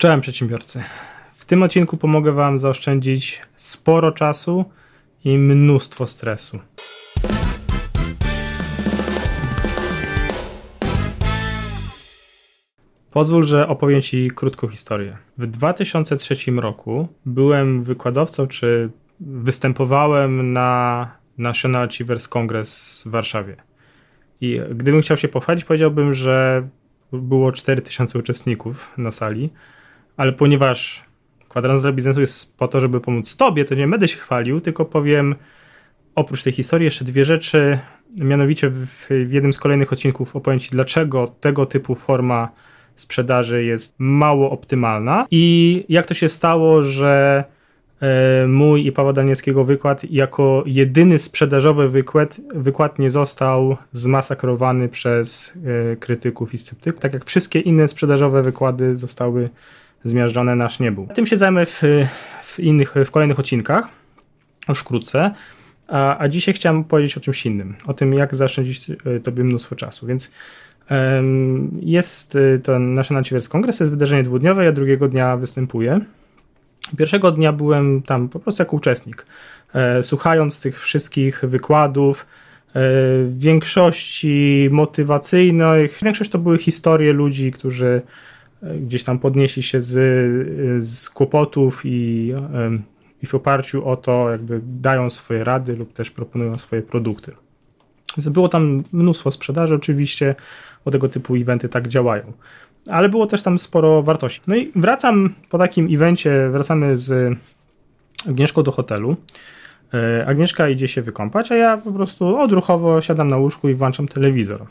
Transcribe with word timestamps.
Czołem 0.00 0.20
przedsiębiorcy. 0.20 0.82
W 1.34 1.44
tym 1.44 1.62
odcinku 1.62 1.96
pomogę 1.96 2.32
Wam 2.32 2.58
zaoszczędzić 2.58 3.42
sporo 3.56 4.12
czasu 4.12 4.64
i 5.24 5.38
mnóstwo 5.38 6.06
stresu. 6.06 6.58
Pozwól, 13.10 13.44
że 13.44 13.68
opowiem 13.68 14.02
Ci 14.02 14.30
krótką 14.30 14.68
historię. 14.68 15.16
W 15.38 15.46
2003 15.46 16.50
roku 16.56 17.08
byłem 17.26 17.82
wykładowcą, 17.84 18.46
czy 18.46 18.90
występowałem 19.20 20.52
na 20.52 21.10
National 21.38 21.88
Achievers 21.88 22.28
Congress 22.28 23.02
w 23.06 23.10
Warszawie. 23.10 23.56
I 24.40 24.60
gdybym 24.74 25.02
chciał 25.02 25.16
się 25.16 25.28
pochwalić, 25.28 25.64
powiedziałbym, 25.64 26.14
że 26.14 26.68
było 27.12 27.52
4000 27.52 28.18
uczestników 28.18 28.92
na 28.98 29.10
sali, 29.10 29.50
ale 30.20 30.32
ponieważ 30.32 31.04
kwadrans 31.48 31.82
dla 31.82 31.92
biznesu 31.92 32.20
jest 32.20 32.56
po 32.56 32.68
to, 32.68 32.80
żeby 32.80 33.00
pomóc 33.00 33.36
Tobie, 33.36 33.64
to 33.64 33.74
nie 33.74 33.88
będę 33.88 34.08
się 34.08 34.18
chwalił, 34.18 34.60
tylko 34.60 34.84
powiem 34.84 35.34
oprócz 36.14 36.42
tej 36.42 36.52
historii 36.52 36.84
jeszcze 36.84 37.04
dwie 37.04 37.24
rzeczy. 37.24 37.78
Mianowicie 38.16 38.70
w, 38.70 38.86
w 39.08 39.32
jednym 39.32 39.52
z 39.52 39.58
kolejnych 39.58 39.92
odcinków 39.92 40.36
opowiem 40.36 40.58
Ci, 40.60 40.70
dlaczego 40.70 41.34
tego 41.40 41.66
typu 41.66 41.94
forma 41.94 42.48
sprzedaży 42.96 43.64
jest 43.64 43.94
mało 43.98 44.50
optymalna 44.50 45.26
i 45.30 45.84
jak 45.88 46.06
to 46.06 46.14
się 46.14 46.28
stało, 46.28 46.82
że 46.82 47.44
e, 48.00 48.46
mój 48.46 48.86
i 48.86 48.92
Pawła 48.92 49.12
Danielskiego 49.12 49.64
wykład 49.64 50.04
jako 50.10 50.62
jedyny 50.66 51.18
sprzedażowy 51.18 51.88
wykład, 51.88 52.40
wykład 52.54 52.98
nie 52.98 53.10
został 53.10 53.76
zmasakrowany 53.92 54.88
przez 54.88 55.58
e, 55.92 55.96
krytyków 55.96 56.54
i 56.54 56.58
sceptyków, 56.58 57.00
tak 57.00 57.14
jak 57.14 57.24
wszystkie 57.24 57.60
inne 57.60 57.88
sprzedażowe 57.88 58.42
wykłady 58.42 58.96
zostały 58.96 59.50
zmiażdżone, 60.04 60.56
nasz 60.56 60.80
nie 60.80 60.92
był. 60.92 61.06
Tym 61.14 61.26
się 61.26 61.36
zajmę 61.36 61.66
w, 61.66 61.82
w 62.42 62.58
innych, 62.58 62.94
w 63.06 63.10
kolejnych 63.10 63.38
odcinkach, 63.38 63.88
już 64.68 64.80
wkrótce, 64.80 65.34
a, 65.88 66.18
a 66.18 66.28
dzisiaj 66.28 66.54
chciałem 66.54 66.84
powiedzieć 66.84 67.16
o 67.16 67.20
czymś 67.20 67.46
innym, 67.46 67.74
o 67.86 67.94
tym 67.94 68.12
jak 68.12 68.34
zaoszczędzić 68.34 68.90
e, 68.90 69.20
tobie 69.20 69.44
mnóstwo 69.44 69.76
czasu, 69.76 70.06
więc 70.06 70.30
jest 71.80 72.34
y, 72.34 72.60
to 72.62 72.78
National 72.78 73.20
Achievers 73.20 73.48
Congress, 73.48 73.80
jest 73.80 73.92
wydarzenie 73.92 74.22
dwudniowe, 74.22 74.64
ja 74.64 74.72
drugiego 74.72 75.08
dnia 75.08 75.36
występuję. 75.36 76.00
Pierwszego 76.98 77.32
dnia 77.32 77.52
byłem 77.52 78.02
tam 78.02 78.28
po 78.28 78.40
prostu 78.40 78.62
jako 78.62 78.76
uczestnik, 78.76 79.26
e, 79.74 80.02
słuchając 80.02 80.60
tych 80.60 80.80
wszystkich 80.80 81.40
wykładów, 81.44 82.20
e, 82.20 82.72
w 83.24 83.34
większości 83.38 84.68
motywacyjnych, 84.70 85.98
większość 86.02 86.30
to 86.30 86.38
były 86.38 86.58
historie 86.58 87.12
ludzi, 87.12 87.50
którzy 87.50 87.86
e, 87.86 88.02
gdzieś 88.62 89.04
tam 89.04 89.18
podnieśli 89.18 89.62
się 89.62 89.80
z, 89.80 89.92
z 90.86 91.10
kłopotów 91.10 91.82
i, 91.84 92.34
i 93.22 93.26
w 93.26 93.34
oparciu 93.34 93.88
o 93.88 93.96
to 93.96 94.30
jakby 94.30 94.60
dają 94.64 95.10
swoje 95.10 95.44
rady 95.44 95.76
lub 95.76 95.92
też 95.92 96.10
proponują 96.10 96.58
swoje 96.58 96.82
produkty. 96.82 97.32
Więc 98.16 98.28
było 98.28 98.48
tam 98.48 98.82
mnóstwo 98.92 99.30
sprzedaży 99.30 99.74
oczywiście, 99.74 100.34
bo 100.84 100.90
tego 100.90 101.08
typu 101.08 101.36
eventy 101.36 101.68
tak 101.68 101.88
działają. 101.88 102.32
Ale 102.86 103.08
było 103.08 103.26
też 103.26 103.42
tam 103.42 103.58
sporo 103.58 104.02
wartości. 104.02 104.40
No 104.46 104.56
i 104.56 104.72
wracam 104.76 105.34
po 105.50 105.58
takim 105.58 105.94
evencie, 105.94 106.48
wracamy 106.50 106.96
z 106.96 107.38
Agnieszką 108.28 108.62
do 108.62 108.72
hotelu. 108.72 109.16
E, 109.94 110.26
Agnieszka 110.26 110.68
idzie 110.68 110.88
się 110.88 111.02
wykąpać, 111.02 111.52
a 111.52 111.56
ja 111.56 111.76
po 111.76 111.92
prostu 111.92 112.38
odruchowo 112.38 113.00
siadam 113.00 113.28
na 113.28 113.36
łóżku 113.36 113.68
i 113.68 113.74
włączam 113.74 114.08
telewizor. 114.08 114.66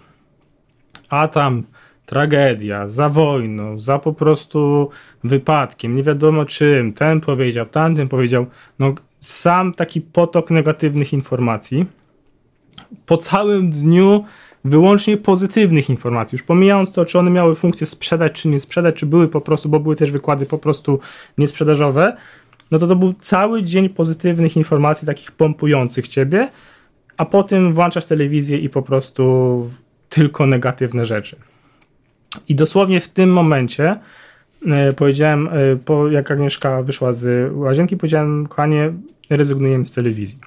A 1.10 1.28
tam 1.28 1.64
tragedia, 2.10 2.88
za 2.88 3.10
wojną, 3.10 3.80
za 3.80 4.00
po 4.00 4.14
prostu 4.14 4.90
wypadkiem, 5.24 5.96
nie 5.96 6.04
wiadomo 6.04 6.46
czym, 6.46 6.94
ten 6.94 7.22
powiedział, 7.22 7.66
tamten 7.66 8.08
powiedział. 8.08 8.46
No, 8.80 8.96
sam 9.20 9.74
taki 9.74 10.02
potok 10.02 10.52
negatywnych 10.52 11.14
informacji. 11.14 11.86
Po 13.06 13.18
całym 13.18 13.72
dniu 13.72 14.24
wyłącznie 14.66 15.18
pozytywnych 15.18 15.90
informacji. 15.90 16.36
Już 16.36 16.44
pomijając 16.44 16.92
to, 16.92 17.06
czy 17.06 17.20
one 17.20 17.32
miały 17.32 17.56
funkcję 17.56 17.88
sprzedać, 17.88 18.32
czy 18.32 18.48
nie 18.48 18.60
sprzedać, 18.60 18.96
czy 18.96 19.06
były 19.06 19.28
po 19.28 19.42
prostu, 19.42 19.70
bo 19.70 19.80
były 19.80 19.96
też 19.96 20.12
wykłady 20.12 20.46
po 20.46 20.58
prostu 20.58 21.00
niesprzedażowe, 21.38 22.18
no 22.72 22.80
to 22.80 22.88
to 22.88 22.96
był 22.96 23.14
cały 23.14 23.64
dzień 23.64 23.90
pozytywnych 23.90 24.58
informacji, 24.58 25.06
takich 25.06 25.32
pompujących 25.32 26.08
ciebie, 26.08 26.50
a 27.18 27.26
potem 27.26 27.74
włączasz 27.74 28.06
telewizję 28.06 28.58
i 28.58 28.70
po 28.70 28.82
prostu 28.82 29.70
tylko 30.10 30.46
negatywne 30.46 31.06
rzeczy. 31.06 31.36
I 32.50 32.56
dosłownie 32.56 33.00
w 33.00 33.08
tym 33.08 33.30
momencie 33.30 34.00
e, 34.68 34.94
powiedziałem, 34.94 35.48
e, 35.48 35.76
po, 35.86 36.08
jak 36.08 36.32
Agnieszka 36.32 36.84
wyszła 36.84 37.14
z 37.14 37.52
łazienki, 37.56 37.98
powiedziałem, 37.98 38.48
kochanie, 38.48 38.94
rezygnujemy 39.30 39.86
z 39.86 39.94
telewizji. 39.94 40.40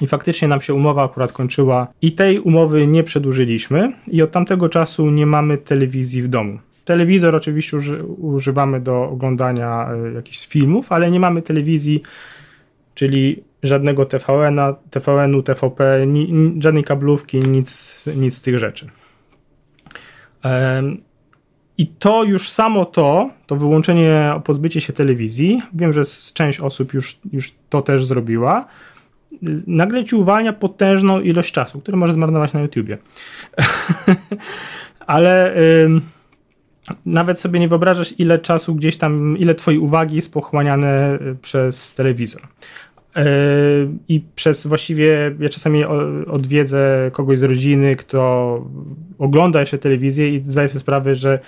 I 0.00 0.06
faktycznie 0.06 0.48
nam 0.48 0.60
się 0.60 0.74
umowa 0.74 1.04
akurat 1.04 1.32
kończyła 1.32 1.88
i 2.02 2.12
tej 2.12 2.38
umowy 2.38 2.86
nie 2.86 3.02
przedłużyliśmy 3.02 3.92
i 4.06 4.22
od 4.22 4.30
tamtego 4.30 4.68
czasu 4.68 5.10
nie 5.10 5.26
mamy 5.26 5.58
telewizji 5.58 6.22
w 6.22 6.28
domu. 6.28 6.58
Telewizor 6.84 7.36
oczywiście 7.36 7.76
uży, 7.76 8.04
używamy 8.04 8.80
do 8.80 9.02
oglądania 9.02 9.88
y, 10.10 10.12
jakichś 10.12 10.46
filmów, 10.46 10.92
ale 10.92 11.10
nie 11.10 11.20
mamy 11.20 11.42
telewizji, 11.42 12.02
czyli 12.94 13.42
żadnego 13.62 14.04
TVN-a, 14.04 14.74
TVN-u, 14.90 15.42
TVP, 15.42 16.06
ni, 16.06 16.32
ni, 16.32 16.62
żadnej 16.62 16.84
kablówki, 16.84 17.38
nic, 17.38 18.04
nic 18.16 18.34
z 18.34 18.42
tych 18.42 18.58
rzeczy. 18.58 18.88
I 21.78 21.86
to 21.86 22.24
już 22.24 22.48
samo 22.48 22.84
to, 22.84 23.30
to 23.46 23.56
wyłączenie, 23.56 24.40
pozbycie 24.44 24.80
się 24.80 24.92
telewizji, 24.92 25.62
wiem, 25.72 25.92
że 25.92 26.02
część 26.34 26.60
osób 26.60 26.94
już, 26.94 27.18
już 27.32 27.52
to 27.70 27.82
też 27.82 28.06
zrobiła, 28.06 28.66
nagle 29.66 30.04
ci 30.04 30.16
uwalnia 30.16 30.52
potężną 30.52 31.20
ilość 31.20 31.52
czasu, 31.52 31.80
który 31.80 31.96
możesz 31.96 32.14
zmarnować 32.14 32.52
na 32.52 32.60
YouTubie. 32.60 32.98
Ale 35.06 35.54
nawet 37.06 37.40
sobie 37.40 37.60
nie 37.60 37.68
wyobrażasz, 37.68 38.14
ile 38.18 38.38
czasu 38.38 38.74
gdzieś 38.74 38.96
tam, 38.96 39.38
ile 39.38 39.54
twojej 39.54 39.80
uwagi 39.80 40.16
jest 40.16 40.32
pochłaniane 40.32 41.18
y, 41.20 41.36
przez 41.42 41.94
telewizor. 41.94 42.42
Yy, 43.16 43.22
I 44.08 44.22
przez 44.34 44.66
właściwie, 44.66 45.34
ja 45.40 45.48
czasami 45.48 45.84
odwiedzę 46.26 47.10
kogoś 47.12 47.38
z 47.38 47.42
rodziny, 47.42 47.96
kto 47.96 48.64
ogląda 49.18 49.60
jeszcze 49.60 49.78
telewizję 49.78 50.34
i 50.34 50.38
zdaje 50.38 50.68
sobie 50.68 50.80
sprawę, 50.80 51.14
że 51.14 51.38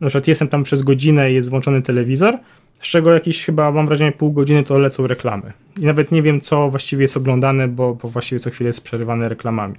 na 0.00 0.08
przykład 0.08 0.28
jestem 0.28 0.48
tam 0.48 0.62
przez 0.62 0.82
godzinę 0.82 1.32
i 1.32 1.34
jest 1.34 1.50
włączony 1.50 1.82
telewizor, 1.82 2.38
z 2.80 2.88
czego 2.88 3.12
jakieś 3.12 3.44
chyba 3.44 3.70
mam 3.70 3.86
wrażenie 3.86 4.12
pół 4.12 4.32
godziny 4.32 4.64
to 4.64 4.78
lecą 4.78 5.06
reklamy. 5.06 5.52
I 5.80 5.84
nawet 5.84 6.12
nie 6.12 6.22
wiem, 6.22 6.40
co 6.40 6.70
właściwie 6.70 7.02
jest 7.02 7.16
oglądane, 7.16 7.68
bo, 7.68 7.94
bo 7.94 8.08
właściwie 8.08 8.38
co 8.38 8.50
chwilę 8.50 8.68
jest 8.68 8.84
przerywane 8.84 9.28
reklamami. 9.28 9.74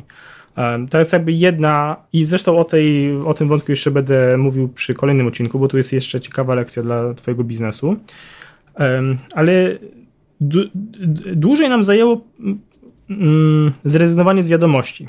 To 0.90 1.00
jest 1.00 1.14
jakby 1.14 1.32
jedna, 1.32 1.96
i 2.14 2.26
zresztą 2.26 2.58
o, 2.58 2.64
tej, 2.64 3.18
o 3.18 3.34
tym 3.34 3.48
wątku 3.48 3.72
jeszcze 3.72 3.92
będę 3.92 4.38
mówił 4.38 4.70
przy 4.70 4.94
kolejnym 4.94 5.28
odcinku, 5.28 5.60
bo 5.60 5.68
tu 5.68 5.78
jest 5.78 5.94
jeszcze 5.94 6.22
ciekawa 6.22 6.56
lekcja 6.56 6.84
dla 6.84 7.14
Twojego 7.14 7.44
biznesu. 7.44 7.96
Ale 9.34 9.78
dłużej 11.36 11.70
nam 11.70 11.84
zajęło 11.84 12.22
mm, 13.10 13.72
zrezygnowanie 13.86 14.44
z 14.44 14.50
wiadomości. 14.50 15.08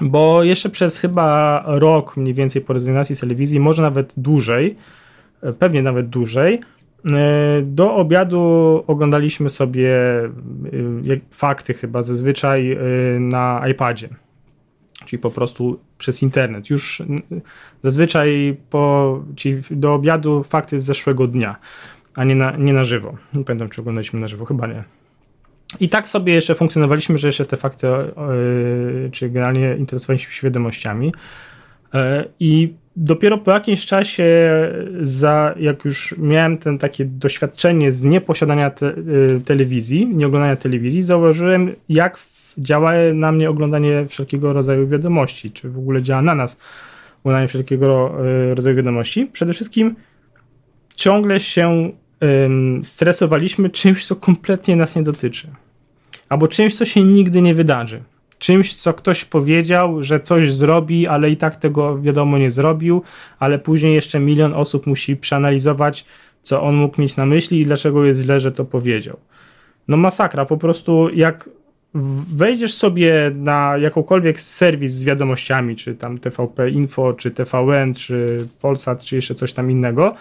Bo 0.00 0.44
jeszcze 0.44 0.70
przez 0.70 0.98
chyba 0.98 1.62
rok 1.66 2.16
mniej 2.16 2.34
więcej 2.34 2.62
po 2.62 2.72
rezygnacji 2.72 3.16
z 3.16 3.20
telewizji, 3.20 3.60
może 3.60 3.82
nawet 3.82 4.12
dłużej, 4.16 4.76
pewnie 5.58 5.82
nawet 5.82 6.08
dłużej, 6.08 6.60
E, 7.06 7.62
do 7.62 7.96
obiadu 7.96 8.40
oglądaliśmy 8.86 9.50
sobie 9.50 9.90
e, 10.24 10.30
fakty 11.30 11.74
chyba 11.74 12.02
zazwyczaj 12.02 12.72
e, 12.72 12.78
na 13.20 13.64
iPadzie, 13.70 14.08
czyli 15.04 15.22
po 15.22 15.30
prostu 15.30 15.80
przez 15.98 16.22
internet. 16.22 16.70
Już 16.70 17.02
zazwyczaj 17.82 18.56
po, 18.70 19.20
do 19.70 19.94
obiadu 19.94 20.42
fakty 20.42 20.80
z 20.80 20.84
zeszłego 20.84 21.26
dnia, 21.26 21.56
a 22.14 22.24
nie 22.24 22.34
na, 22.34 22.56
nie 22.56 22.72
na 22.72 22.84
żywo. 22.84 23.16
Nie 23.34 23.44
pamiętam, 23.44 23.68
czy 23.68 23.80
oglądaliśmy 23.80 24.20
na 24.20 24.28
żywo, 24.28 24.44
chyba 24.44 24.66
nie. 24.66 24.84
I 25.80 25.88
tak 25.88 26.08
sobie 26.08 26.34
jeszcze 26.34 26.54
funkcjonowaliśmy, 26.54 27.18
że 27.18 27.28
jeszcze 27.28 27.46
te 27.46 27.56
fakty, 27.56 27.86
czy 29.12 29.30
generalnie 29.30 29.76
interesowaliśmy 29.78 30.32
się 30.32 30.46
wiadomościami. 30.46 31.12
I 32.40 32.74
dopiero 32.96 33.38
po 33.38 33.50
jakimś 33.50 33.86
czasie, 33.86 34.24
za, 35.00 35.54
jak 35.60 35.84
już 35.84 36.14
miałem 36.18 36.58
ten 36.58 36.78
takie 36.78 37.04
doświadczenie 37.04 37.92
z 37.92 38.02
nieposiadania 38.02 38.70
te, 38.70 38.86
y, 38.86 39.40
telewizji, 39.44 40.06
nie 40.06 40.26
oglądania 40.26 40.56
telewizji, 40.56 41.02
zauważyłem, 41.02 41.74
jak 41.88 42.18
działa 42.58 42.92
na 43.14 43.32
mnie 43.32 43.50
oglądanie 43.50 44.06
wszelkiego 44.08 44.52
rodzaju 44.52 44.88
wiadomości, 44.88 45.50
czy 45.50 45.70
w 45.70 45.78
ogóle 45.78 46.02
działa 46.02 46.22
na 46.22 46.34
nas 46.34 46.58
oglądanie 47.20 47.48
wszelkiego 47.48 48.14
rodzaju 48.54 48.76
wiadomości. 48.76 49.26
Przede 49.32 49.52
wszystkim 49.52 49.96
ciągle 50.94 51.40
się 51.40 51.92
stresowaliśmy 52.82 53.70
czymś, 53.70 54.06
co 54.06 54.16
kompletnie 54.16 54.76
nas 54.76 54.96
nie 54.96 55.02
dotyczy, 55.02 55.48
albo 56.28 56.48
czymś, 56.48 56.76
co 56.76 56.84
się 56.84 57.04
nigdy 57.04 57.42
nie 57.42 57.54
wydarzy. 57.54 58.02
czymś, 58.38 58.74
co 58.74 58.94
ktoś 58.94 59.24
powiedział, 59.24 60.02
że 60.02 60.20
coś 60.20 60.54
zrobi, 60.54 61.06
ale 61.06 61.30
i 61.30 61.36
tak 61.36 61.56
tego 61.56 61.98
wiadomo 61.98 62.38
nie 62.38 62.50
zrobił, 62.50 63.02
ale 63.38 63.58
później 63.58 63.94
jeszcze 63.94 64.20
milion 64.20 64.54
osób 64.54 64.86
musi 64.86 65.16
przeanalizować, 65.16 66.04
co 66.42 66.62
on 66.62 66.74
mógł 66.74 67.00
mieć 67.00 67.16
na 67.16 67.26
myśli 67.26 67.60
i 67.60 67.64
dlaczego 67.64 68.04
jest 68.04 68.20
źle, 68.20 68.40
że 68.40 68.52
to 68.52 68.64
powiedział. 68.64 69.16
No 69.88 69.96
masakra, 69.96 70.44
po 70.46 70.56
prostu 70.56 71.08
jak 71.14 71.48
wejdziesz 72.34 72.74
sobie 72.74 73.30
na 73.34 73.76
jakąkolwiek 73.78 74.40
serwis 74.40 74.92
z 74.92 75.04
wiadomościami, 75.04 75.76
czy 75.76 75.94
tam 75.94 76.18
TVP 76.18 76.70
Info, 76.70 77.12
czy 77.12 77.30
TVN, 77.30 77.94
czy 77.94 78.46
Polsat, 78.60 79.04
czy 79.04 79.16
jeszcze 79.16 79.34
coś 79.34 79.52
tam 79.52 79.70
innego, 79.70 80.14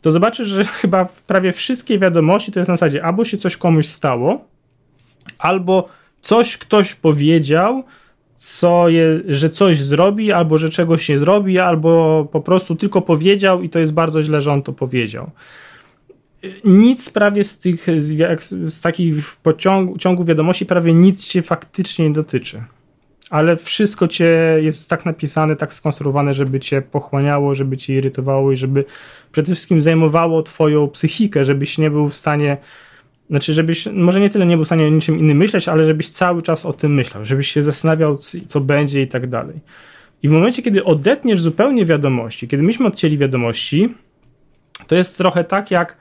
to 0.00 0.12
zobaczysz, 0.12 0.48
że 0.48 0.64
chyba 0.80 1.08
prawie 1.26 1.52
wszystkie 1.52 1.98
wiadomości 1.98 2.52
to 2.52 2.60
jest 2.60 2.68
na 2.68 2.76
zasadzie 2.76 3.04
albo 3.04 3.24
się 3.24 3.38
coś 3.38 3.56
komuś 3.56 3.86
stało, 3.86 4.44
albo 5.38 5.88
coś 6.22 6.58
ktoś 6.58 6.94
powiedział, 6.94 7.84
co 8.36 8.88
je, 8.88 9.20
że 9.28 9.50
coś 9.50 9.80
zrobi, 9.80 10.32
albo 10.32 10.58
że 10.58 10.70
czegoś 10.70 11.08
nie 11.08 11.18
zrobi, 11.18 11.58
albo 11.58 12.24
po 12.32 12.40
prostu 12.40 12.76
tylko 12.76 13.02
powiedział 13.02 13.62
i 13.62 13.68
to 13.68 13.78
jest 13.78 13.92
bardzo 13.92 14.22
źle, 14.22 14.40
że 14.40 14.52
on 14.52 14.62
to 14.62 14.72
powiedział. 14.72 15.30
Nic 16.64 17.10
prawie 17.10 17.44
z 17.44 17.58
tych, 17.58 17.86
z 18.64 18.80
takich 18.80 19.36
pociągu, 19.36 19.98
ciągu 19.98 20.24
wiadomości, 20.24 20.66
prawie 20.66 20.94
nic 20.94 21.26
cię 21.26 21.42
faktycznie 21.42 22.08
nie 22.08 22.14
dotyczy. 22.14 22.62
Ale 23.30 23.56
wszystko 23.56 24.08
cię 24.08 24.58
jest 24.60 24.90
tak 24.90 25.06
napisane, 25.06 25.56
tak 25.56 25.74
skonstruowane, 25.74 26.34
żeby 26.34 26.60
cię 26.60 26.82
pochłaniało, 26.82 27.54
żeby 27.54 27.76
cię 27.76 27.94
irytowało 27.94 28.52
i 28.52 28.56
żeby 28.56 28.84
przede 29.32 29.54
wszystkim 29.54 29.80
zajmowało 29.80 30.42
twoją 30.42 30.88
psychikę, 30.88 31.44
żebyś 31.44 31.78
nie 31.78 31.90
był 31.90 32.08
w 32.08 32.14
stanie 32.14 32.56
znaczy, 33.30 33.54
żebyś 33.54 33.86
może 33.86 34.20
nie 34.20 34.30
tyle 34.30 34.46
nie 34.46 34.56
był 34.56 34.64
w 34.64 34.68
stanie 34.68 34.86
o 34.86 34.88
niczym 34.88 35.18
innym 35.18 35.36
myśleć, 35.36 35.68
ale 35.68 35.84
żebyś 35.84 36.08
cały 36.08 36.42
czas 36.42 36.66
o 36.66 36.72
tym 36.72 36.94
myślał, 36.94 37.24
żebyś 37.24 37.52
się 37.52 37.62
zastanawiał, 37.62 38.18
co 38.46 38.60
będzie 38.60 39.02
i 39.02 39.08
tak 39.08 39.26
dalej. 39.26 39.60
I 40.22 40.28
w 40.28 40.32
momencie, 40.32 40.62
kiedy 40.62 40.84
odetniesz 40.84 41.40
zupełnie 41.40 41.84
wiadomości, 41.84 42.48
kiedy 42.48 42.62
myśmy 42.62 42.86
odcięli 42.86 43.18
wiadomości, 43.18 43.94
to 44.86 44.94
jest 44.94 45.18
trochę 45.18 45.44
tak 45.44 45.70
jak 45.70 45.96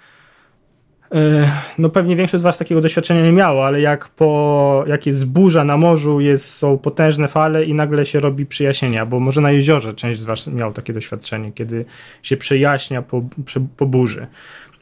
no 1.78 1.90
pewnie 1.90 2.16
większość 2.16 2.42
z 2.42 2.44
was 2.44 2.58
takiego 2.58 2.82
doświadczenia 2.82 3.24
nie 3.24 3.32
miało, 3.32 3.66
ale 3.66 3.82
jak 3.82 4.10
po, 4.10 4.84
jak 4.88 5.06
jest 5.06 5.28
burza 5.28 5.64
na 5.64 5.78
morzu, 5.78 6.20
jest, 6.20 6.50
są 6.50 6.78
potężne 6.78 7.28
fale 7.28 7.66
i 7.66 7.74
nagle 7.74 8.06
się 8.06 8.20
robi 8.20 8.46
przyjaśnienia, 8.46 9.06
bo 9.06 9.20
może 9.20 9.42
na 9.42 9.52
jeziorze 9.52 9.94
część 9.94 10.20
z 10.20 10.24
was 10.24 10.48
miał 10.48 10.74
takie 10.74 10.94
doświadczenie, 10.94 11.52
kiedy 11.52 11.86
się 12.24 12.38
przejaśnia 12.38 13.02
po, 13.02 13.24
po 13.78 13.86
burzy. 13.86 14.28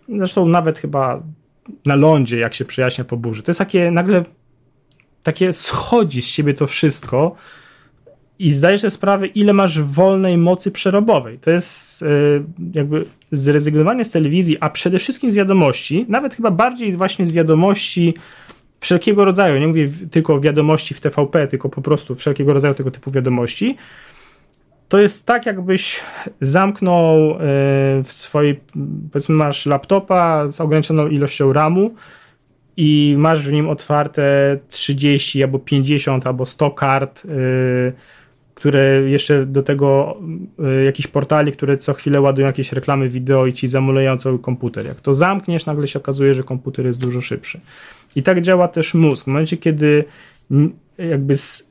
Zresztą 0.10 0.48
nawet 0.48 0.80
chyba 0.80 1.22
na 1.86 1.96
lądzie, 1.96 2.38
jak 2.38 2.54
się 2.54 2.66
przyjaśnia 2.66 3.04
po 3.04 3.18
burzy. 3.18 3.44
To 3.44 3.52
jest 3.52 3.60
takie 3.60 3.92
nagle 3.92 4.24
takie 5.24 5.54
schodzi 5.54 6.22
z 6.22 6.26
siebie 6.26 6.54
to 6.54 6.68
wszystko 6.68 7.36
i 8.40 8.52
zdajesz 8.52 8.82
sobie 8.82 8.92
sprawę, 8.92 9.28
ile 9.28 9.54
masz 9.54 9.82
wolnej 9.82 10.38
mocy 10.38 10.72
przerobowej. 10.72 11.40
To 11.40 11.52
jest 11.52 12.02
yy, 12.02 12.44
jakby 12.74 13.06
zrezygnowanie 13.32 14.06
z 14.06 14.12
telewizji, 14.12 14.58
a 14.60 14.70
przede 14.70 15.00
wszystkim 15.00 15.32
z 15.32 15.34
wiadomości, 15.34 16.06
nawet 16.10 16.36
chyba 16.36 16.52
bardziej 16.52 16.92
właśnie 16.92 17.26
z 17.26 17.32
wiadomości 17.32 18.14
wszelkiego 18.80 19.26
rodzaju, 19.26 19.60
nie 19.60 19.68
mówię 19.68 19.90
tylko 20.12 20.40
wiadomości 20.40 20.94
w 20.94 21.02
TVP, 21.02 21.48
tylko 21.48 21.70
po 21.70 21.82
prostu 21.82 22.16
wszelkiego 22.16 22.54
rodzaju 22.54 22.74
tego 22.74 22.92
typu 22.92 23.12
wiadomości, 23.12 23.78
to 24.90 25.00
jest 25.00 25.26
tak, 25.26 25.46
jakbyś 25.46 26.00
zamknął 26.42 27.32
e, 27.32 27.36
w 28.04 28.08
swojej, 28.08 28.60
powiedzmy, 29.12 29.36
masz 29.36 29.66
laptopa 29.66 30.48
z 30.48 30.62
ograniczoną 30.62 31.08
ilością 31.08 31.54
RAMu 31.54 31.96
i 32.78 33.16
masz 33.18 33.48
w 33.48 33.52
nim 33.52 33.70
otwarte 33.70 34.58
30 34.68 35.44
albo 35.44 35.60
50 35.60 36.28
albo 36.28 36.46
100 36.46 36.72
kart, 36.72 37.24
e, 37.26 37.30
które 38.58 39.02
jeszcze 39.10 39.46
do 39.46 39.64
tego 39.64 40.18
e, 40.60 40.84
jakieś 40.84 41.08
portali, 41.08 41.52
które 41.52 41.78
co 41.78 41.94
chwilę 41.94 42.22
ładują 42.22 42.48
jakieś 42.48 42.72
reklamy 42.72 43.10
wideo 43.10 43.46
i 43.46 43.54
ci 43.54 43.68
zamuleją 43.68 44.18
cały 44.18 44.40
komputer. 44.40 44.86
Jak 44.86 45.02
to 45.02 45.16
zamkniesz, 45.16 45.66
nagle 45.66 45.88
się 45.88 46.00
okazuje, 46.00 46.34
że 46.34 46.44
komputer 46.44 46.86
jest 46.86 47.00
dużo 47.00 47.22
szybszy. 47.22 47.60
I 48.16 48.24
tak 48.24 48.42
działa 48.42 48.68
też 48.68 48.94
mózg. 48.94 49.24
W 49.24 49.28
momencie, 49.28 49.58
kiedy 49.58 50.04
jakby 50.98 51.36
z, 51.36 51.70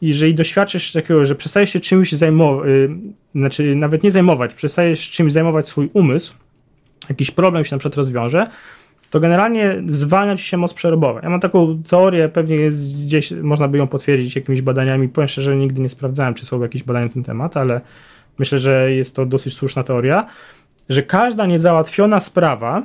jeżeli 0.00 0.34
doświadczysz 0.34 0.92
takiego, 0.92 1.24
że 1.24 1.34
przestajesz 1.34 1.70
się 1.70 1.80
czymś 1.80 2.12
zajmować, 2.12 2.68
yy, 2.68 2.90
znaczy 3.34 3.74
nawet 3.74 4.02
nie 4.02 4.10
zajmować, 4.10 4.54
przestajesz 4.54 5.10
czymś 5.10 5.32
zajmować 5.32 5.68
swój 5.68 5.90
umysł, 5.92 6.34
jakiś 7.08 7.30
problem 7.30 7.64
się 7.64 7.76
na 7.76 7.78
przykład 7.78 7.96
rozwiąże, 7.96 8.46
to 9.10 9.20
generalnie 9.20 9.82
zwalnia 9.86 10.36
ci 10.36 10.44
się 10.44 10.56
moc 10.56 10.74
przerobowy. 10.74 11.20
Ja 11.22 11.30
mam 11.30 11.40
taką 11.40 11.82
teorię, 11.82 12.28
pewnie 12.28 12.56
jest 12.56 13.02
gdzieś, 13.02 13.30
można 13.30 13.68
by 13.68 13.78
ją 13.78 13.86
potwierdzić 13.86 14.36
jakimiś 14.36 14.62
badaniami. 14.62 15.08
Powiem 15.08 15.28
szczerze, 15.28 15.56
nigdy 15.56 15.82
nie 15.82 15.88
sprawdzałem, 15.88 16.34
czy 16.34 16.46
są 16.46 16.62
jakieś 16.62 16.82
badania 16.82 17.06
na 17.06 17.12
ten 17.12 17.24
temat, 17.24 17.56
ale 17.56 17.80
myślę, 18.38 18.58
że 18.58 18.92
jest 18.92 19.16
to 19.16 19.26
dosyć 19.26 19.54
słuszna 19.54 19.82
teoria, 19.82 20.26
że 20.88 21.02
każda 21.02 21.46
niezałatwiona 21.46 22.20
sprawa, 22.20 22.82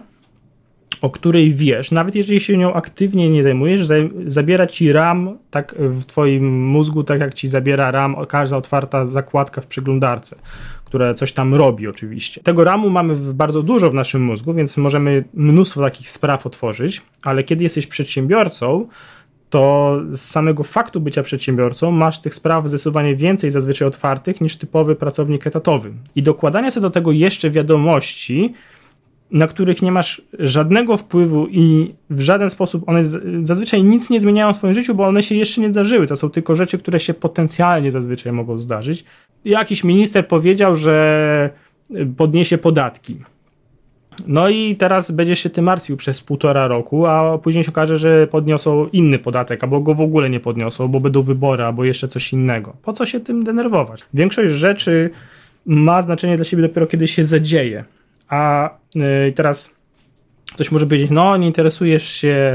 o 1.03 1.09
której 1.09 1.53
wiesz, 1.53 1.91
nawet 1.91 2.15
jeżeli 2.15 2.39
się 2.39 2.57
nią 2.57 2.73
aktywnie 2.73 3.29
nie 3.29 3.43
zajmujesz, 3.43 3.87
zabiera 4.27 4.67
ci 4.67 4.91
RAM 4.91 5.37
tak 5.51 5.75
w 5.77 6.05
twoim 6.05 6.65
mózgu, 6.67 7.03
tak 7.03 7.19
jak 7.19 7.33
ci 7.33 7.47
zabiera 7.47 7.91
RAM 7.91 8.15
każda 8.27 8.57
otwarta 8.57 9.05
zakładka 9.05 9.61
w 9.61 9.67
przeglądarce, 9.67 10.35
która 10.85 11.13
coś 11.13 11.33
tam 11.33 11.55
robi 11.55 11.87
oczywiście. 11.87 12.41
Tego 12.41 12.63
RAMu 12.63 12.89
mamy 12.89 13.15
bardzo 13.15 13.63
dużo 13.63 13.89
w 13.89 13.93
naszym 13.93 14.23
mózgu, 14.23 14.53
więc 14.53 14.77
możemy 14.77 15.23
mnóstwo 15.33 15.81
takich 15.81 16.09
spraw 16.09 16.45
otworzyć, 16.45 17.01
ale 17.23 17.43
kiedy 17.43 17.63
jesteś 17.63 17.87
przedsiębiorcą, 17.87 18.87
to 19.49 19.99
z 20.11 20.21
samego 20.21 20.63
faktu 20.63 21.01
bycia 21.01 21.23
przedsiębiorcą 21.23 21.91
masz 21.91 22.21
tych 22.21 22.33
spraw 22.33 22.67
zdecydowanie 22.67 23.15
więcej 23.15 23.51
zazwyczaj 23.51 23.87
otwartych 23.87 24.41
niż 24.41 24.57
typowy 24.57 24.95
pracownik 24.95 25.47
etatowy. 25.47 25.91
I 26.15 26.23
dokładanie 26.23 26.71
sobie 26.71 26.81
do 26.81 26.89
tego 26.89 27.11
jeszcze 27.11 27.49
wiadomości 27.49 28.53
na 29.33 29.47
których 29.47 29.81
nie 29.81 29.91
masz 29.91 30.21
żadnego 30.39 30.97
wpływu 30.97 31.47
i 31.47 31.93
w 32.09 32.21
żaden 32.21 32.49
sposób 32.49 32.89
one 32.89 33.03
zazwyczaj 33.43 33.83
nic 33.83 34.09
nie 34.09 34.19
zmieniają 34.19 34.53
w 34.53 34.57
swoim 34.57 34.73
życiu, 34.73 34.95
bo 34.95 35.03
one 35.03 35.23
się 35.23 35.35
jeszcze 35.35 35.61
nie 35.61 35.69
zdarzyły. 35.69 36.07
To 36.07 36.15
są 36.15 36.29
tylko 36.29 36.55
rzeczy, 36.55 36.77
które 36.77 36.99
się 36.99 37.13
potencjalnie 37.13 37.91
zazwyczaj 37.91 38.33
mogą 38.33 38.59
zdarzyć. 38.59 39.03
Jakiś 39.45 39.83
minister 39.83 40.27
powiedział, 40.27 40.75
że 40.75 41.49
podniesie 42.17 42.57
podatki. 42.57 43.17
No 44.27 44.49
i 44.49 44.75
teraz 44.75 45.11
będziesz 45.11 45.39
się 45.39 45.49
tym 45.49 45.65
martwił 45.65 45.97
przez 45.97 46.21
półtora 46.21 46.67
roku, 46.67 47.05
a 47.05 47.37
później 47.37 47.63
się 47.63 47.71
okaże, 47.71 47.97
że 47.97 48.27
podniosą 48.27 48.87
inny 48.87 49.19
podatek, 49.19 49.63
albo 49.63 49.79
go 49.79 49.93
w 49.93 50.01
ogóle 50.01 50.29
nie 50.29 50.39
podniosą, 50.39 50.87
bo 50.87 50.99
będą 50.99 51.21
wybory, 51.21 51.63
albo 51.63 51.83
jeszcze 51.83 52.07
coś 52.07 52.33
innego. 52.33 52.73
Po 52.83 52.93
co 52.93 53.05
się 53.05 53.19
tym 53.19 53.43
denerwować? 53.43 54.01
Większość 54.13 54.53
rzeczy 54.53 55.09
ma 55.65 56.01
znaczenie 56.01 56.35
dla 56.35 56.45
siebie 56.45 56.63
dopiero 56.63 56.87
kiedy 56.87 57.07
się 57.07 57.23
zadzieje. 57.23 57.83
A 58.29 58.69
y, 58.95 59.31
teraz 59.31 59.73
ktoś 60.53 60.71
może 60.71 60.85
powiedzieć, 60.85 61.11
no 61.11 61.37
nie 61.37 61.47
interesujesz 61.47 62.07
się 62.07 62.51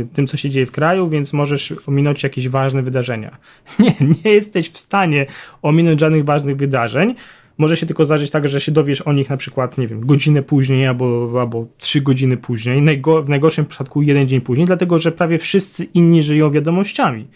y, 0.00 0.06
tym, 0.12 0.26
co 0.26 0.36
się 0.36 0.50
dzieje 0.50 0.66
w 0.66 0.72
kraju, 0.72 1.08
więc 1.08 1.32
możesz 1.32 1.74
ominąć 1.86 2.22
jakieś 2.22 2.48
ważne 2.48 2.82
wydarzenia. 2.82 3.36
Nie, 3.78 3.94
nie 4.24 4.32
jesteś 4.32 4.70
w 4.70 4.78
stanie 4.78 5.26
ominąć 5.62 6.00
żadnych 6.00 6.24
ważnych 6.24 6.56
wydarzeń. 6.56 7.14
Może 7.58 7.76
się 7.76 7.86
tylko 7.86 8.04
zdarzyć 8.04 8.30
tak, 8.30 8.48
że 8.48 8.60
się 8.60 8.72
dowiesz 8.72 9.00
o 9.00 9.12
nich 9.12 9.30
na 9.30 9.36
przykład, 9.36 9.78
nie 9.78 9.86
wiem, 9.88 10.06
godzinę 10.06 10.42
później 10.42 10.86
albo, 10.86 11.30
albo 11.40 11.66
trzy 11.78 12.00
godziny 12.00 12.36
później, 12.36 12.82
w 13.24 13.28
najgorszym 13.28 13.66
przypadku 13.66 14.02
jeden 14.02 14.28
dzień 14.28 14.40
później, 14.40 14.66
dlatego 14.66 14.98
że 14.98 15.12
prawie 15.12 15.38
wszyscy 15.38 15.84
inni 15.84 16.22
żyją 16.22 16.50
wiadomościami 16.50 17.26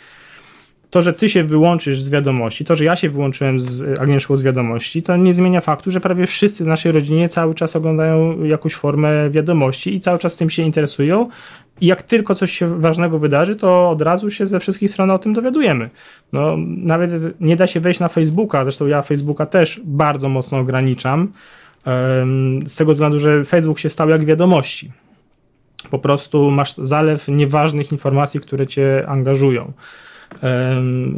to, 0.92 1.02
że 1.02 1.12
ty 1.12 1.28
się 1.28 1.44
wyłączysz 1.44 2.02
z 2.02 2.11
wiadomości, 2.11 2.64
to, 2.64 2.76
że 2.76 2.84
ja 2.84 2.96
się 2.96 3.11
wyłączyłem 3.11 3.61
z 3.61 3.99
Agnieszką 4.00 4.37
z 4.37 4.42
wiadomości, 4.42 5.02
to 5.02 5.16
nie 5.16 5.34
zmienia 5.34 5.61
faktu, 5.61 5.90
że 5.90 6.00
prawie 6.00 6.26
wszyscy 6.26 6.64
w 6.64 6.66
naszej 6.66 6.92
rodzinie 6.92 7.28
cały 7.28 7.54
czas 7.54 7.76
oglądają 7.76 8.44
jakąś 8.44 8.75
formę 8.75 9.30
wiadomości 9.30 9.94
i 9.94 10.00
cały 10.00 10.18
czas 10.18 10.37
tym 10.37 10.50
się 10.50 10.62
interesują. 10.62 11.28
I 11.80 11.87
jak 11.87 12.02
tylko 12.02 12.34
coś 12.34 12.52
się 12.52 12.80
ważnego 12.80 13.18
wydarzy, 13.18 13.56
to 13.56 13.90
od 13.90 14.02
razu 14.02 14.30
się 14.30 14.46
ze 14.46 14.61
wszystkich 14.61 14.90
stron 14.90 15.11
o 15.11 15.18
tym 15.18 15.32
dowiadujemy. 15.32 15.90
No, 16.32 16.56
nawet 16.76 17.11
nie 17.40 17.56
da 17.56 17.66
się 17.66 17.80
wejść 17.80 18.00
na 18.00 18.08
Facebooka, 18.08 18.64
zresztą 18.64 18.87
ja 18.87 19.02
Facebooka 19.02 19.46
też 19.46 19.80
bardzo 19.84 20.28
mocno 20.28 20.58
ograniczam, 20.58 21.32
z 22.66 22.76
tego 22.76 22.92
względu, 22.92 23.20
że 23.20 23.44
Facebook 23.44 23.78
się 23.78 23.88
stał 23.88 24.08
jak 24.08 24.25
wiadomości. 24.25 24.92
Po 25.90 25.99
prostu 25.99 26.50
masz 26.50 26.76
zalew 26.76 27.28
nieważnych 27.28 27.92
informacji, 27.92 28.40
które 28.40 28.66
cię 28.66 29.04
angażują 29.08 29.72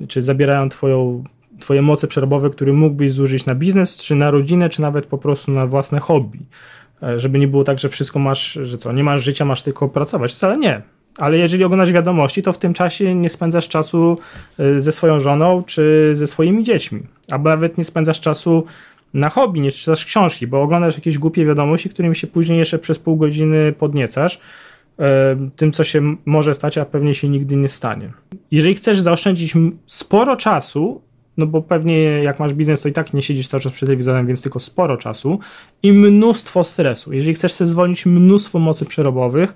czy 0.08 0.22
zabierają 0.22 0.68
twoją, 0.68 1.24
twoje 1.60 1.82
moce 1.82 2.08
przerobowe, 2.08 2.50
które 2.50 2.72
mógłbyś 2.72 3.12
zużyć 3.12 3.46
na 3.46 3.54
biznes, 3.54 3.98
czy 3.98 4.14
na 4.14 4.30
rodzinę, 4.30 4.68
czy 4.68 4.82
nawet 4.82 5.06
po 5.06 5.18
prostu 5.18 5.52
na 5.52 5.66
własne 5.66 6.00
hobby. 6.00 6.38
E, 7.02 7.20
żeby 7.20 7.38
nie 7.38 7.48
było 7.48 7.64
tak, 7.64 7.78
że 7.78 7.88
wszystko 7.88 8.18
masz, 8.18 8.52
że 8.52 8.78
co, 8.78 8.92
nie 8.92 9.04
masz 9.04 9.24
życia, 9.24 9.44
masz 9.44 9.62
tylko 9.62 9.88
pracować. 9.88 10.32
Wcale 10.32 10.58
nie. 10.58 10.82
Ale 11.18 11.38
jeżeli 11.38 11.64
oglądasz 11.64 11.92
wiadomości, 11.92 12.42
to 12.42 12.52
w 12.52 12.58
tym 12.58 12.74
czasie 12.74 13.14
nie 13.14 13.28
spędzasz 13.28 13.68
czasu 13.68 14.18
e, 14.58 14.80
ze 14.80 14.92
swoją 14.92 15.20
żoną 15.20 15.62
czy 15.66 16.10
ze 16.12 16.26
swoimi 16.26 16.64
dziećmi. 16.64 17.02
Albo 17.30 17.48
nawet 17.48 17.78
nie 17.78 17.84
spędzasz 17.84 18.20
czasu 18.20 18.64
na 19.14 19.30
hobby, 19.30 19.60
nie 19.60 19.72
czytasz 19.72 20.04
książki, 20.04 20.46
bo 20.46 20.62
oglądasz 20.62 20.94
jakieś 20.94 21.18
głupie 21.18 21.46
wiadomości, 21.46 21.88
którymi 21.88 22.16
się 22.16 22.26
później 22.26 22.58
jeszcze 22.58 22.78
przez 22.78 22.98
pół 22.98 23.16
godziny 23.16 23.74
podniecasz 23.78 24.40
tym, 25.56 25.72
co 25.72 25.84
się 25.84 26.16
może 26.24 26.54
stać, 26.54 26.78
a 26.78 26.84
pewnie 26.84 27.14
się 27.14 27.28
nigdy 27.28 27.56
nie 27.56 27.68
stanie. 27.68 28.12
Jeżeli 28.50 28.74
chcesz 28.74 29.00
zaoszczędzić 29.00 29.54
sporo 29.86 30.36
czasu, 30.36 31.00
no 31.36 31.46
bo 31.46 31.62
pewnie 31.62 32.00
jak 32.02 32.40
masz 32.40 32.54
biznes, 32.54 32.80
to 32.80 32.88
i 32.88 32.92
tak 32.92 33.14
nie 33.14 33.22
siedzisz 33.22 33.48
cały 33.48 33.60
czas 33.60 33.72
przed 33.72 33.86
telewizorem, 33.86 34.26
więc 34.26 34.42
tylko 34.42 34.60
sporo 34.60 34.96
czasu 34.96 35.38
i 35.82 35.92
mnóstwo 35.92 36.64
stresu. 36.64 37.12
Jeżeli 37.12 37.34
chcesz 37.34 37.52
sobie 37.52 37.68
zwolnić 37.68 38.06
mnóstwo 38.06 38.58
mocy 38.58 38.84
przerobowych, 38.84 39.54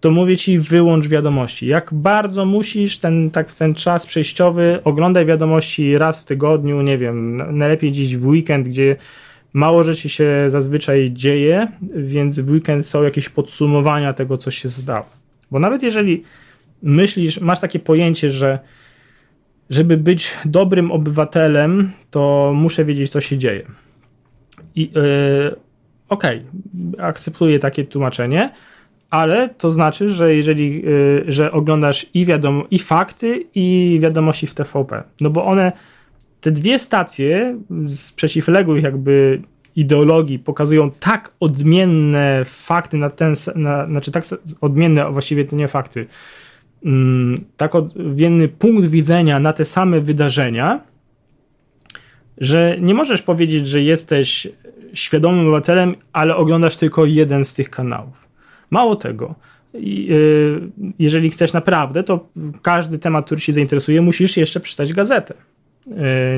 to 0.00 0.10
mówię 0.10 0.36
ci 0.36 0.58
wyłącz 0.58 1.08
wiadomości. 1.08 1.66
Jak 1.66 1.94
bardzo 1.94 2.44
musisz 2.44 2.98
ten, 2.98 3.30
tak, 3.30 3.52
ten 3.52 3.74
czas 3.74 4.06
przejściowy, 4.06 4.78
oglądaj 4.84 5.26
wiadomości 5.26 5.98
raz 5.98 6.22
w 6.22 6.26
tygodniu, 6.26 6.82
nie 6.82 6.98
wiem, 6.98 7.36
najlepiej 7.58 7.92
dziś 7.92 8.16
w 8.16 8.26
weekend, 8.26 8.68
gdzie 8.68 8.96
mało 9.52 9.82
rzeczy 9.82 10.08
się 10.08 10.44
zazwyczaj 10.48 11.10
dzieje, 11.12 11.68
więc 11.96 12.40
w 12.40 12.50
weekend 12.50 12.86
są 12.86 13.02
jakieś 13.02 13.28
podsumowania 13.28 14.12
tego, 14.12 14.36
co 14.36 14.50
się 14.50 14.68
zdało. 14.68 15.06
Bo 15.50 15.58
nawet 15.58 15.82
jeżeli 15.82 16.22
myślisz, 16.82 17.40
masz 17.40 17.60
takie 17.60 17.78
pojęcie, 17.78 18.30
że 18.30 18.58
żeby 19.70 19.96
być 19.96 20.34
dobrym 20.44 20.92
obywatelem, 20.92 21.90
to 22.10 22.52
muszę 22.54 22.84
wiedzieć, 22.84 23.12
co 23.12 23.20
się 23.20 23.38
dzieje. 23.38 23.66
I 24.74 24.80
yy, 24.80 25.56
okej, 26.08 26.42
okay, 26.94 27.06
akceptuję 27.06 27.58
takie 27.58 27.84
tłumaczenie, 27.84 28.50
ale 29.10 29.48
to 29.48 29.70
znaczy, 29.70 30.10
że 30.10 30.34
jeżeli, 30.34 30.82
yy, 30.82 31.24
że 31.28 31.52
oglądasz 31.52 32.06
i 32.14 32.24
wiadomo, 32.24 32.64
i 32.70 32.78
fakty, 32.78 33.44
i 33.54 33.98
wiadomości 34.02 34.46
w 34.46 34.54
TVP, 34.54 35.02
no 35.20 35.30
bo 35.30 35.44
one, 35.44 35.72
te 36.42 36.50
dwie 36.50 36.78
stacje 36.78 37.58
z 37.86 38.12
przeciwległych 38.12 38.84
jakby 38.84 39.42
ideologii 39.76 40.38
pokazują 40.38 40.90
tak 40.90 41.32
odmienne 41.40 42.44
fakty 42.44 42.96
na 42.96 43.10
ten, 43.10 43.34
na, 43.54 43.86
znaczy 43.86 44.10
tak 44.10 44.24
odmienne, 44.60 45.12
właściwie 45.12 45.44
to 45.44 45.56
nie 45.56 45.68
fakty, 45.68 46.06
Mm, 46.84 47.44
tak 47.56 47.74
odmienny 47.74 48.48
punkt 48.48 48.88
widzenia 48.88 49.40
na 49.40 49.52
te 49.52 49.64
same 49.64 50.00
wydarzenia, 50.00 50.80
że 52.38 52.76
nie 52.80 52.94
możesz 52.94 53.22
powiedzieć, 53.22 53.68
że 53.68 53.82
jesteś 53.82 54.48
świadomym 54.94 55.40
obywatelem, 55.40 55.94
ale 56.12 56.36
oglądasz 56.36 56.76
tylko 56.76 57.06
jeden 57.06 57.44
z 57.44 57.54
tych 57.54 57.70
kanałów. 57.70 58.28
Mało 58.70 58.96
tego. 58.96 59.34
Y, 59.74 60.60
jeżeli 60.98 61.30
chcesz 61.30 61.52
naprawdę, 61.52 62.02
to 62.02 62.28
każdy 62.62 62.98
temat, 62.98 63.26
który 63.26 63.40
się 63.40 63.52
zainteresuje, 63.52 64.02
musisz 64.02 64.36
jeszcze 64.36 64.60
przeczytać 64.60 64.92
gazetę 64.92 65.34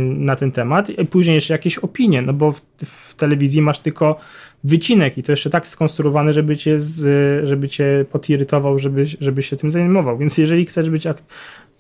na 0.00 0.36
ten 0.36 0.52
temat 0.52 0.90
i 0.90 1.06
później 1.06 1.34
jeszcze 1.34 1.54
jakieś 1.54 1.78
opinie, 1.78 2.22
no 2.22 2.32
bo 2.32 2.52
w, 2.52 2.60
w 2.84 3.14
telewizji 3.14 3.62
masz 3.62 3.80
tylko 3.80 4.16
wycinek 4.64 5.18
i 5.18 5.22
to 5.22 5.32
jeszcze 5.32 5.50
tak 5.50 5.66
skonstruowane, 5.66 6.32
żeby 6.32 6.56
cię, 6.56 6.80
z, 6.80 7.48
żeby 7.48 7.68
cię 7.68 8.04
potirytował, 8.12 8.78
żeby, 8.78 9.04
żeby 9.20 9.42
się 9.42 9.56
tym 9.56 9.70
zajmował. 9.70 10.18
Więc 10.18 10.38
jeżeli 10.38 10.66
chcesz 10.66 10.90
być 10.90 11.06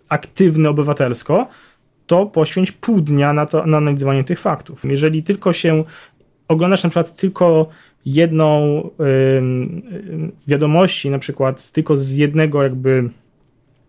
aktywny 0.08 0.68
obywatelsko, 0.68 1.48
to 2.06 2.26
poświęć 2.26 2.72
pół 2.72 3.00
dnia 3.00 3.32
na, 3.32 3.46
to, 3.46 3.66
na 3.66 3.76
analizowanie 3.76 4.24
tych 4.24 4.40
faktów. 4.40 4.84
Jeżeli 4.84 5.22
tylko 5.22 5.52
się 5.52 5.84
oglądasz 6.48 6.84
na 6.84 6.90
przykład 6.90 7.16
tylko 7.16 7.68
jedną 8.06 8.76
yy, 8.98 10.32
wiadomości, 10.46 11.10
na 11.10 11.18
przykład 11.18 11.70
tylko 11.70 11.96
z 11.96 12.12
jednego 12.12 12.62
jakby 12.62 13.10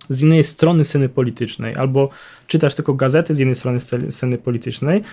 z 0.09 0.21
innej 0.21 0.43
strony 0.43 0.85
sceny 0.85 1.09
politycznej, 1.09 1.75
albo 1.75 2.09
czytasz 2.47 2.75
tylko 2.75 2.93
gazety 2.93 3.35
z 3.35 3.39
jednej 3.39 3.55
strony 3.55 3.79
sceny 4.09 4.37
politycznej, 4.37 5.03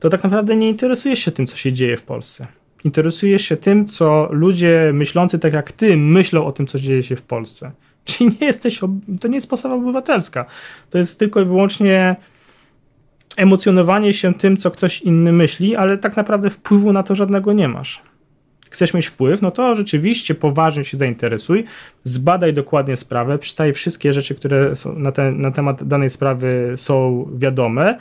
to 0.00 0.10
tak 0.10 0.24
naprawdę 0.24 0.56
nie 0.56 0.68
interesujesz 0.68 1.18
się 1.18 1.32
tym, 1.32 1.46
co 1.46 1.56
się 1.56 1.72
dzieje 1.72 1.96
w 1.96 2.02
Polsce 2.02 2.46
interesujesz 2.84 3.42
się 3.42 3.56
tym, 3.56 3.86
co 3.86 4.28
ludzie 4.30 4.90
myślący 4.94 5.38
tak 5.38 5.52
jak 5.52 5.72
ty 5.72 5.96
myślą 5.96 6.46
o 6.46 6.52
tym, 6.52 6.66
co 6.66 6.78
dzieje 6.78 7.02
się 7.02 7.16
w 7.16 7.22
Polsce. 7.22 7.70
Czyli 8.04 8.36
nie 8.40 8.46
jesteś, 8.46 8.80
to 9.20 9.28
nie 9.28 9.34
jest 9.34 9.50
postawa 9.50 9.74
obywatelska. 9.74 10.44
To 10.90 10.98
jest 10.98 11.18
tylko 11.18 11.40
i 11.40 11.44
wyłącznie 11.44 12.16
emocjonowanie 13.36 14.12
się 14.12 14.34
tym, 14.34 14.56
co 14.56 14.70
ktoś 14.70 15.00
inny 15.00 15.32
myśli, 15.32 15.76
ale 15.76 15.98
tak 15.98 16.16
naprawdę 16.16 16.50
wpływu 16.50 16.92
na 16.92 17.02
to 17.02 17.14
żadnego 17.14 17.52
nie 17.52 17.68
masz. 17.68 18.02
Chcesz 18.72 18.94
mieć 18.94 19.06
wpływ, 19.06 19.42
no 19.42 19.50
to 19.50 19.74
rzeczywiście 19.74 20.34
poważnie 20.34 20.84
się 20.84 20.96
zainteresuj, 20.96 21.64
zbadaj 22.04 22.54
dokładnie 22.54 22.96
sprawę, 22.96 23.38
przeczytaj 23.38 23.72
wszystkie 23.72 24.12
rzeczy, 24.12 24.34
które 24.34 24.72
na, 24.96 25.12
te, 25.12 25.32
na 25.32 25.50
temat 25.50 25.84
danej 25.84 26.10
sprawy 26.10 26.72
są 26.76 27.28
wiadome, 27.34 27.98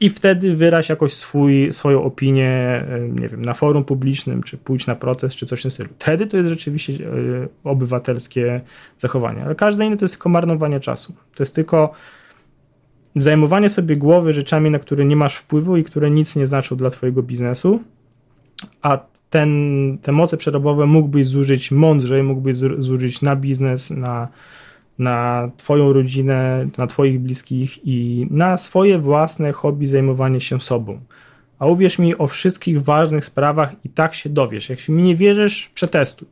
i 0.00 0.08
wtedy 0.08 0.56
wyraź 0.56 0.88
jakoś 0.88 1.12
swój, 1.12 1.72
swoją 1.72 2.02
opinię, 2.02 2.84
nie 3.20 3.28
wiem, 3.28 3.44
na 3.44 3.54
forum 3.54 3.84
publicznym, 3.84 4.42
czy 4.42 4.56
pójdź 4.58 4.86
na 4.86 4.94
protest, 4.94 5.36
czy 5.36 5.46
coś 5.46 5.60
w 5.60 5.62
tym 5.62 5.70
stylu. 5.70 5.88
Wtedy 5.98 6.26
to 6.26 6.36
jest 6.36 6.48
rzeczywiście 6.48 6.92
e, 6.92 7.48
obywatelskie 7.64 8.60
zachowanie, 8.98 9.44
ale 9.44 9.54
każde 9.54 9.86
inne 9.86 9.96
to 9.96 10.04
jest 10.04 10.14
tylko 10.14 10.28
marnowanie 10.28 10.80
czasu. 10.80 11.14
To 11.34 11.42
jest 11.42 11.54
tylko 11.54 11.92
zajmowanie 13.16 13.68
sobie 13.68 13.96
głowy 13.96 14.32
rzeczami, 14.32 14.70
na 14.70 14.78
które 14.78 15.04
nie 15.04 15.16
masz 15.16 15.36
wpływu 15.36 15.76
i 15.76 15.84
które 15.84 16.10
nic 16.10 16.36
nie 16.36 16.46
znaczą 16.46 16.76
dla 16.76 16.90
twojego 16.90 17.22
biznesu, 17.22 17.82
a 18.82 18.98
ten, 19.30 19.98
te 20.02 20.12
moce 20.12 20.36
przerobowe 20.36 20.86
mógłbyś 20.86 21.26
zużyć 21.26 21.70
mądrzej, 21.70 22.22
mógłbyś 22.22 22.56
zużyć 22.56 23.22
na 23.22 23.36
biznes, 23.36 23.90
na 23.90 24.28
na 24.98 25.50
Twoją 25.56 25.92
rodzinę, 25.92 26.68
na 26.78 26.86
Twoich 26.86 27.20
bliskich 27.20 27.86
i 27.86 28.26
na 28.30 28.56
swoje 28.56 28.98
własne 28.98 29.52
hobby, 29.52 29.86
zajmowanie 29.86 30.40
się 30.40 30.60
sobą. 30.60 31.00
A 31.58 31.66
uwierz 31.66 31.98
mi, 31.98 32.18
o 32.18 32.26
wszystkich 32.26 32.82
ważnych 32.82 33.24
sprawach 33.24 33.72
i 33.84 33.88
tak 33.88 34.14
się 34.14 34.30
dowiesz. 34.30 34.68
Jak 34.68 34.88
mi 34.88 35.02
nie 35.02 35.16
wierzysz, 35.16 35.70
przetestuj. 35.74 36.28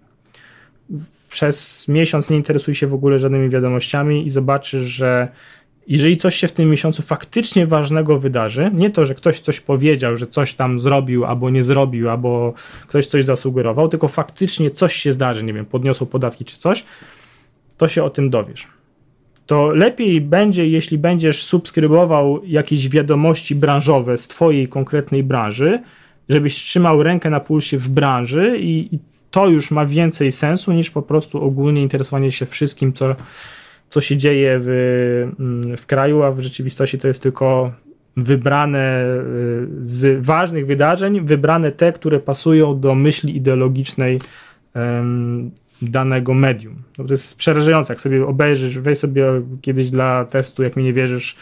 Przez 1.30 1.88
miesiąc 1.88 2.30
nie 2.30 2.36
interesuj 2.36 2.74
się 2.74 2.86
w 2.86 2.94
ogóle 2.94 3.18
żadnymi 3.18 3.48
wiadomościami 3.48 4.26
i 4.26 4.30
zobaczysz, 4.30 4.82
że 4.82 5.28
jeżeli 5.88 6.16
coś 6.16 6.37
się 6.37 6.49
w 6.49 6.52
tym 6.52 6.71
miesiącu 6.71 7.02
faktycznie 7.02 7.66
ważnego 7.66 8.19
wydarzy, 8.19 8.71
nie 8.75 8.90
to, 8.90 9.07
że 9.07 9.14
ktoś 9.14 9.40
coś 9.40 9.61
powiedział, 9.61 10.16
że 10.16 10.26
coś 10.26 10.55
tam 10.55 10.81
zrobił 10.81 11.25
albo 11.25 11.50
nie 11.50 11.62
zrobił, 11.62 12.11
albo 12.11 12.55
ktoś 12.87 13.07
coś 13.07 13.25
zasugerował, 13.25 13.88
tylko 13.88 14.09
faktycznie 14.09 14.71
coś 14.71 14.95
się 14.95 15.12
zdarzy, 15.12 15.45
nie 15.45 15.52
wiem, 15.52 15.66
podniosą 15.66 16.07
podatki 16.07 16.45
czy 16.45 16.59
coś, 16.59 16.85
to 17.76 17.88
się 17.88 18.05
o 18.05 18.11
tym 18.11 18.31
dowiesz. 18.31 18.69
To 19.47 19.71
lepiej 19.71 20.21
będzie, 20.21 20.69
jeśli 20.69 20.99
będziesz 20.99 21.45
subskrybował 21.45 22.45
jakieś 22.45 22.88
wiadomości 22.88 23.55
branżowe 23.55 24.16
z 24.16 24.28
Twojej 24.28 24.69
konkretnej 24.69 25.23
branży, 25.23 25.83
żebyś 26.28 26.55
trzymał 26.55 27.02
rękę 27.02 27.31
na 27.31 27.40
pulsie 27.40 27.78
w 27.78 27.88
branży 27.88 28.59
i, 28.59 28.95
i 28.95 28.99
to 29.31 29.49
już 29.49 29.71
ma 29.71 29.87
więcej 29.87 30.33
sensu 30.33 30.73
niż 30.73 30.90
po 30.90 31.02
prostu 31.02 31.45
ogólnie 31.45 31.83
interesowanie 31.83 32.33
się 32.33 32.47
wszystkim, 32.47 32.93
co, 32.93 33.16
co 33.90 34.00
się 34.00 34.16
dzieje 34.16 34.57
w, 34.61 35.33
mm, 35.40 35.76
w 35.76 35.87
kraju, 35.87 36.23
a 36.23 36.33
w 36.33 36.40
rzeczywistości 36.40 36.99
to 36.99 37.09
jest 37.09 37.23
tylko 37.23 37.73
wybrane 38.16 39.05
y, 39.05 39.66
z 39.81 40.25
ważnych 40.25 40.66
wydarzeń, 40.66 41.21
wybrane 41.21 41.73
te, 41.73 41.93
które 41.93 42.21
pasują 42.21 42.81
do 42.81 42.95
myśli 42.95 43.37
ideologicznej 43.37 44.21
danego 45.83 46.35
medium. 46.35 46.83
No 46.99 47.05
to 47.05 47.14
jest 47.14 47.37
przerażające, 47.37 47.93
jak 47.93 48.00
sobie 48.00 48.26
obejrzysz, 48.26 48.78
weź 48.78 48.99
sobie 48.99 49.26
kiedyś 49.62 49.90
dla 49.90 50.25
testu, 50.25 50.62
jak 50.62 50.76
mi 50.76 50.85
nie 50.85 50.93
wierzysz, 50.93 51.37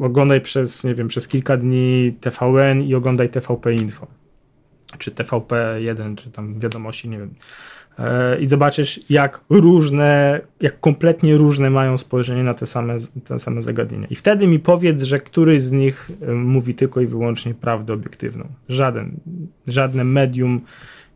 oglądaj 0.00 0.40
przez, 0.40 0.84
nie 0.84 0.94
wiem, 0.94 1.08
przez 1.08 1.28
kilka 1.28 1.56
dni 1.56 2.16
TVN 2.20 2.82
i 2.82 2.94
oglądaj 2.94 3.28
TVP 3.28 3.74
Info, 3.74 4.06
czy 4.98 5.10
TVP1, 5.10 6.16
czy 6.16 6.30
tam 6.30 6.60
wiadomości, 6.60 7.08
nie 7.08 7.18
wiem. 7.18 7.34
E, 7.98 8.40
I 8.40 8.46
zobaczysz, 8.46 9.00
jak 9.10 9.40
różne, 9.50 10.40
jak 10.60 10.80
kompletnie 10.80 11.36
różne 11.36 11.70
mają 11.70 11.98
spojrzenie 11.98 12.42
na 12.42 12.54
te 12.54 12.66
same, 12.66 12.96
te 13.24 13.38
same 13.38 13.62
zagadnienia. 13.62 14.06
I 14.10 14.14
wtedy 14.14 14.46
mi 14.46 14.58
powiedz, 14.58 15.02
że 15.02 15.20
któryś 15.20 15.62
z 15.62 15.72
nich 15.72 16.10
e, 16.22 16.32
mówi 16.32 16.74
tylko 16.74 17.00
i 17.00 17.06
wyłącznie 17.06 17.54
prawdę 17.54 17.92
obiektywną. 17.92 18.44
Żaden, 18.68 19.16
żadne 19.66 20.04
medium 20.04 20.60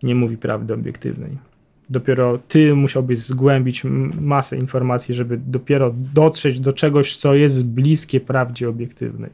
nie 0.02 0.14
mówi 0.14 0.37
prawdy 0.37 0.75
obiektywnej 0.75 1.49
dopiero 1.90 2.38
ty 2.49 2.75
musiałbyś 2.75 3.18
zgłębić 3.18 3.82
masę 4.20 4.56
informacji, 4.56 5.14
żeby 5.14 5.40
dopiero 5.47 5.94
dotrzeć 6.14 6.61
do 6.61 6.73
czegoś, 6.73 7.16
co 7.16 7.35
jest 7.35 7.66
bliskie 7.66 8.20
prawdzie 8.20 8.68
obiektywnej. 8.68 9.30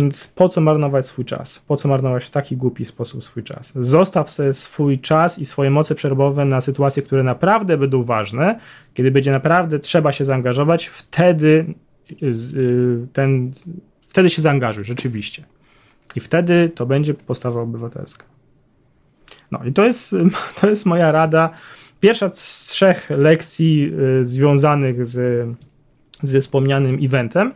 Więc 0.00 0.28
po 0.28 0.48
co 0.48 0.60
marnować 0.60 1.06
swój 1.06 1.24
czas? 1.24 1.58
Po 1.58 1.76
co 1.76 1.88
marnować 1.88 2.24
w 2.24 2.30
taki 2.30 2.56
głupi 2.56 2.84
sposób 2.84 3.24
swój 3.24 3.42
czas? 3.42 3.72
Zostaw 3.76 4.30
sobie 4.30 4.54
swój 4.54 4.98
czas 4.98 5.38
i 5.38 5.46
swoje 5.46 5.70
moce 5.70 5.94
przerobowe 5.94 6.44
na 6.44 6.60
sytuacje, 6.60 7.02
które 7.02 7.22
naprawdę 7.22 7.78
będą 7.78 8.02
ważne, 8.02 8.60
kiedy 8.94 9.10
będzie 9.10 9.30
naprawdę 9.30 9.78
trzeba 9.78 10.12
się 10.12 10.24
zaangażować, 10.24 10.86
wtedy 10.86 11.74
y, 12.22 13.06
ten, 13.12 13.52
wtedy 14.00 14.30
się 14.30 14.42
zaangażuj, 14.42 14.84
rzeczywiście. 14.84 15.44
I 16.16 16.20
wtedy 16.20 16.70
to 16.74 16.86
będzie 16.86 17.14
postawa 17.14 17.60
obywatelska. 17.60 18.24
No 19.50 19.64
i 19.64 19.72
to 19.72 19.84
jest, 19.84 20.14
to 20.60 20.68
jest 20.68 20.86
moja 20.86 21.12
rada. 21.12 21.50
Pierwsza 22.00 22.28
z 22.34 22.66
trzech 22.66 23.10
lekcji 23.10 23.92
y, 24.20 24.24
związanych 24.24 25.06
z, 25.06 25.48
ze 26.22 26.40
wspomnianym 26.40 26.98
eventem. 27.02 27.52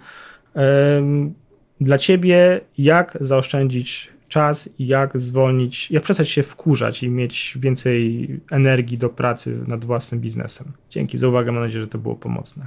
Dla 1.80 1.98
ciebie, 1.98 2.60
jak 2.78 3.18
zaoszczędzić 3.20 4.12
czas 4.28 4.70
i 4.78 4.86
jak 4.86 5.20
zwolnić, 5.20 5.90
jak 5.90 6.02
przestać 6.02 6.28
się 6.28 6.42
wkurzać 6.42 7.02
i 7.02 7.10
mieć 7.10 7.58
więcej 7.60 8.28
energii 8.50 8.98
do 8.98 9.08
pracy 9.08 9.58
nad 9.66 9.84
własnym 9.84 10.20
biznesem. 10.20 10.72
Dzięki 10.90 11.18
za 11.18 11.28
uwagę, 11.28 11.52
mam 11.52 11.62
nadzieję, 11.62 11.80
że 11.80 11.88
to 11.88 11.98
było 11.98 12.14
pomocne. 12.14 12.66